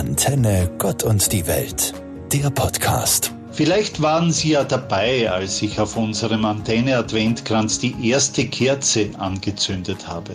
[0.00, 1.92] Antenne Gott und die Welt,
[2.32, 3.34] der Podcast.
[3.52, 10.08] Vielleicht waren Sie ja dabei, als ich auf unserem Antenne Adventkranz die erste Kerze angezündet
[10.08, 10.32] habe.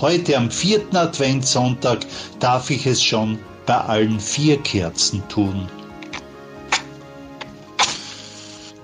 [0.00, 1.98] Heute am vierten Adventssonntag
[2.40, 5.68] darf ich es schon bei allen vier Kerzen tun.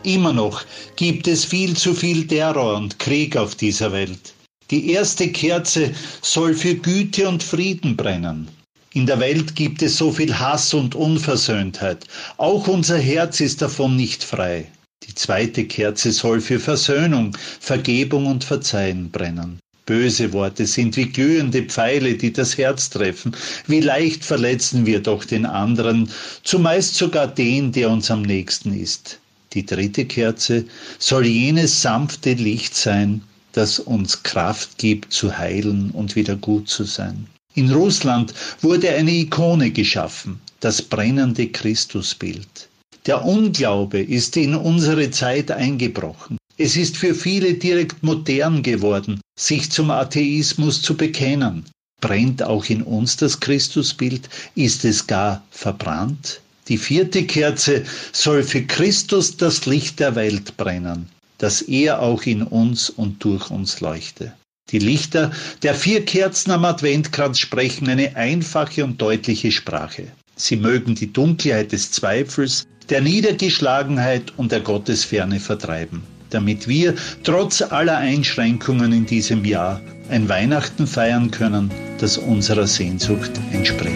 [0.03, 0.61] Immer noch
[0.97, 4.35] gibt es viel zu viel Terror und Krieg auf dieser Welt.
[4.71, 8.51] Die erste Kerze soll für Güte und Frieden brennen.
[8.95, 12.07] In der Welt gibt es so viel Hass und Unversöhntheit.
[12.37, 14.67] Auch unser Herz ist davon nicht frei.
[15.03, 19.59] Die zweite Kerze soll für Versöhnung, Vergebung und Verzeihen brennen.
[19.85, 23.37] Böse Worte sind wie glühende Pfeile, die das Herz treffen.
[23.67, 26.09] Wie leicht verletzen wir doch den anderen,
[26.45, 29.19] zumeist sogar den, der uns am nächsten ist.
[29.55, 30.67] Die dritte Kerze
[31.01, 36.85] soll jenes sanfte Licht sein, das uns Kraft gibt zu heilen und wieder gut zu
[36.85, 37.27] sein.
[37.55, 42.69] In Russland wurde eine Ikone geschaffen, das brennende Christusbild.
[43.07, 46.39] Der Unglaube ist in unsere Zeit eingebrochen.
[46.57, 51.65] Es ist für viele direkt modern geworden, sich zum Atheismus zu bekennen.
[52.01, 54.29] Brennt auch in uns das Christusbild?
[54.55, 56.41] Ist es gar verbrannt?
[56.69, 62.43] Die vierte Kerze soll für Christus das Licht der Welt brennen dass er auch in
[62.43, 64.33] uns und durch uns leuchte.
[64.71, 65.31] Die Lichter
[65.63, 70.05] der vier Kerzen am Adventkranz sprechen eine einfache und deutliche Sprache.
[70.37, 77.61] Sie mögen die Dunkelheit des Zweifels, der Niedergeschlagenheit und der Gottesferne vertreiben, damit wir trotz
[77.63, 83.94] aller Einschränkungen in diesem Jahr ein Weihnachten feiern können, das unserer Sehnsucht entspricht.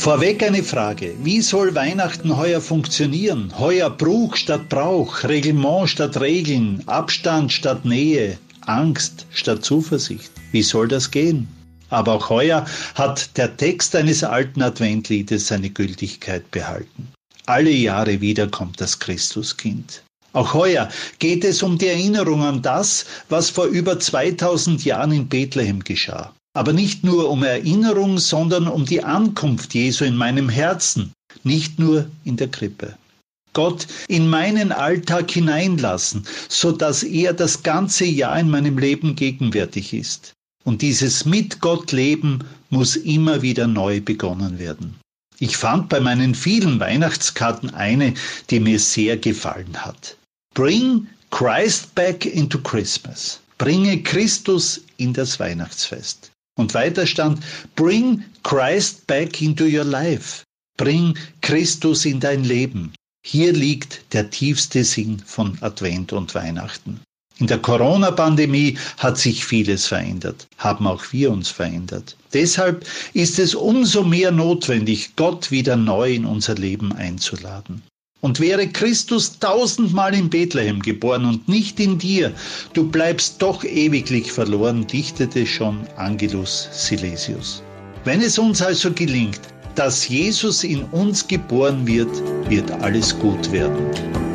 [0.00, 1.14] Vorweg eine Frage.
[1.22, 3.52] Wie soll Weihnachten heuer funktionieren?
[3.58, 10.32] Heuer Bruch statt Brauch, Reglement statt Regeln, Abstand statt Nähe, Angst statt Zuversicht.
[10.52, 11.48] Wie soll das gehen?
[11.90, 17.08] Aber auch heuer hat der Text eines alten Adventliedes seine Gültigkeit behalten.
[17.44, 20.02] Alle Jahre wieder kommt das Christuskind.
[20.32, 25.28] Auch heuer geht es um die Erinnerung an das, was vor über 2000 Jahren in
[25.28, 26.32] Bethlehem geschah.
[26.52, 31.12] Aber nicht nur um Erinnerung, sondern um die Ankunft Jesu in meinem Herzen,
[31.44, 32.96] nicht nur in der Krippe.
[33.52, 39.92] Gott in meinen Alltag hineinlassen, so dass er das ganze Jahr in meinem Leben gegenwärtig
[39.92, 40.32] ist.
[40.64, 44.96] Und dieses mit Gott Leben muss immer wieder neu begonnen werden.
[45.38, 48.14] Ich fand bei meinen vielen Weihnachtskarten eine,
[48.50, 50.16] die mir sehr gefallen hat.
[50.54, 53.40] Bring Christ back into Christmas.
[53.56, 56.30] Bringe Christus in das Weihnachtsfest.
[56.56, 57.42] Und weiter stand,
[57.76, 60.42] bring Christ back into your life.
[60.76, 62.92] Bring Christus in dein Leben.
[63.24, 67.00] Hier liegt der tiefste Sinn von Advent und Weihnachten.
[67.38, 72.16] In der Corona-Pandemie hat sich vieles verändert, haben auch wir uns verändert.
[72.34, 77.82] Deshalb ist es umso mehr notwendig, Gott wieder neu in unser Leben einzuladen.
[78.20, 82.32] Und wäre Christus tausendmal in Bethlehem geboren und nicht in dir,
[82.74, 87.62] du bleibst doch ewiglich verloren, dichtete schon Angelus Silesius.
[88.04, 89.40] Wenn es uns also gelingt,
[89.74, 92.10] dass Jesus in uns geboren wird,
[92.50, 94.29] wird alles gut werden.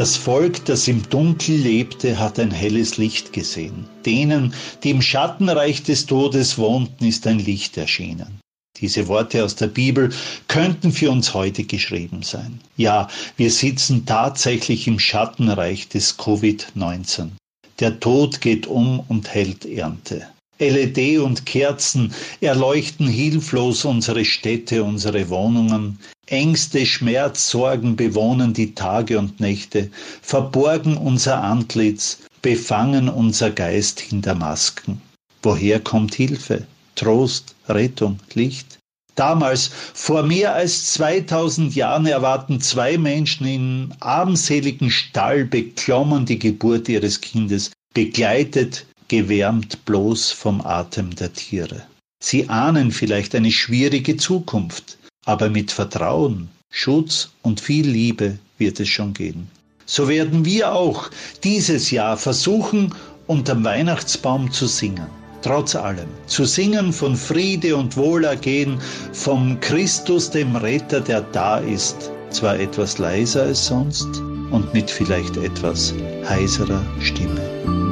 [0.00, 3.84] Das Volk, das im Dunkel lebte, hat ein helles Licht gesehen.
[4.06, 8.40] Denen, die im Schattenreich des Todes wohnten, ist ein Licht erschienen.
[8.78, 10.08] Diese Worte aus der Bibel
[10.48, 12.62] könnten für uns heute geschrieben sein.
[12.78, 17.32] Ja, wir sitzen tatsächlich im Schattenreich des Covid-19.
[17.80, 20.28] Der Tod geht um und hält Ernte.
[20.60, 25.98] LED und Kerzen erleuchten hilflos unsere Städte, unsere Wohnungen.
[26.26, 29.90] Ängste, Schmerz, Sorgen bewohnen die Tage und Nächte,
[30.22, 35.00] verborgen unser Antlitz, befangen unser Geist hinter Masken.
[35.42, 38.78] Woher kommt Hilfe, Trost, Rettung, Licht?
[39.16, 46.88] Damals, vor mehr als 2000 Jahren, erwarten zwei Menschen in armseligen Stall beklommen die Geburt
[46.88, 51.82] ihres Kindes, begleitet, gewärmt bloß vom Atem der Tiere.
[52.22, 58.88] Sie ahnen vielleicht eine schwierige Zukunft, aber mit Vertrauen, Schutz und viel Liebe wird es
[58.88, 59.48] schon gehen.
[59.84, 61.10] So werden wir auch
[61.42, 62.94] dieses Jahr versuchen,
[63.26, 65.08] unterm Weihnachtsbaum zu singen.
[65.42, 66.08] Trotz allem.
[66.26, 68.78] Zu singen von Friede und Wohlergehen,
[69.12, 72.12] vom Christus, dem Retter, der da ist.
[72.30, 74.22] Zwar etwas leiser als sonst
[74.52, 75.94] und mit vielleicht etwas
[76.28, 77.89] heiserer Stimme.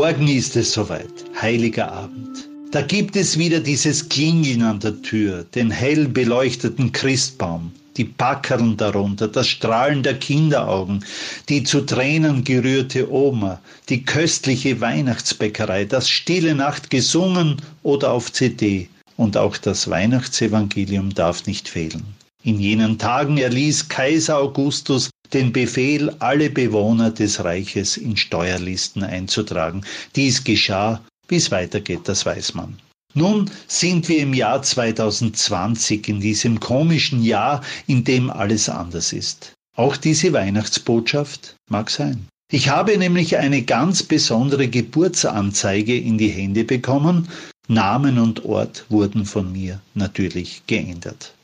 [0.00, 1.12] Morgen ist es soweit,
[1.42, 2.48] heiliger Abend.
[2.70, 8.76] Da gibt es wieder dieses Klingeln an der Tür, den hell beleuchteten Christbaum, die Packerln
[8.76, 11.04] darunter, das Strahlen der Kinderaugen,
[11.48, 18.88] die zu Tränen gerührte Oma, die köstliche Weihnachtsbäckerei, das Stille Nacht gesungen oder auf CD.
[19.16, 22.04] Und auch das Weihnachtsevangelium darf nicht fehlen.
[22.44, 29.82] In jenen Tagen erließ Kaiser Augustus den Befehl, alle Bewohner des Reiches in Steuerlisten einzutragen.
[30.16, 32.78] Dies geschah wie es weitergeht, das weiß man.
[33.14, 39.52] Nun sind wir im Jahr 2020, in diesem komischen Jahr, in dem alles anders ist.
[39.76, 42.26] Auch diese Weihnachtsbotschaft mag sein.
[42.50, 47.28] Ich habe nämlich eine ganz besondere Geburtsanzeige in die Hände bekommen.
[47.68, 51.34] Namen und Ort wurden von mir natürlich geändert.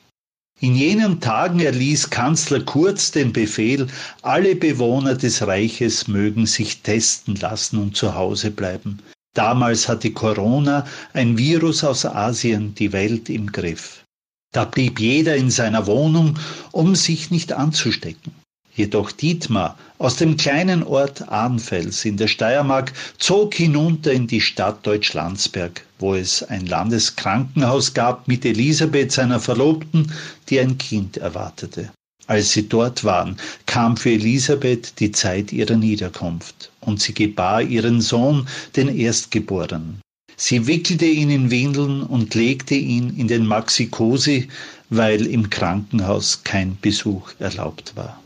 [0.61, 3.89] In jenen Tagen erließ Kanzler Kurz den Befehl,
[4.23, 9.01] alle Bewohner des Reiches mögen sich testen lassen und zu Hause bleiben.
[9.35, 14.05] Damals hatte Corona, ein Virus aus Asien, die Welt im Griff.
[14.53, 16.39] Da blieb jeder in seiner Wohnung,
[16.71, 18.33] um sich nicht anzustecken.
[18.77, 24.85] Jedoch Dietmar aus dem kleinen Ort Arnfels in der Steiermark zog hinunter in die Stadt
[24.85, 30.13] Deutschlandsberg, wo es ein Landeskrankenhaus gab mit Elisabeth, seiner Verlobten,
[30.49, 31.91] die ein Kind erwartete.
[32.27, 33.37] Als sie dort waren,
[33.67, 40.01] kam für Elisabeth die Zeit ihrer Niederkunft, und sie gebar ihren Sohn, den Erstgeborenen.
[40.37, 44.49] Sie wickelte ihn in Windeln und legte ihn in den Maxikosi,
[44.91, 48.24] weil im Krankenhaus kein Besuch erlaubt war.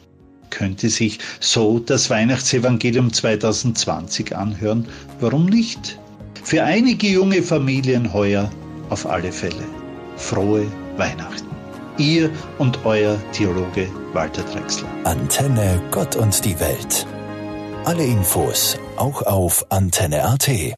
[0.50, 4.86] Könnte sich so das Weihnachtsevangelium 2020 anhören?
[5.20, 5.98] Warum nicht?
[6.44, 8.50] Für einige junge Familien heuer
[8.90, 9.64] auf alle Fälle.
[10.16, 10.66] Frohe
[10.96, 11.48] Weihnachten.
[11.98, 14.88] Ihr und euer Theologe Walter Drexler.
[15.04, 17.06] Antenne Gott und die Welt.
[17.84, 20.48] Alle Infos auch auf Antenne.at.